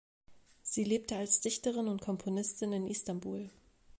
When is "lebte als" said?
0.83-1.41